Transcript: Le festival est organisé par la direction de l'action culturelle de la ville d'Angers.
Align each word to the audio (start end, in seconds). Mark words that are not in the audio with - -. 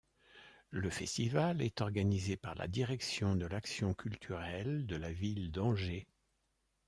Le 0.71 0.89
festival 0.89 1.61
est 1.61 1.79
organisé 1.79 2.35
par 2.35 2.55
la 2.55 2.67
direction 2.67 3.35
de 3.35 3.45
l'action 3.45 3.93
culturelle 3.93 4.87
de 4.87 4.95
la 4.95 5.11
ville 5.11 5.51
d'Angers. 5.51 6.07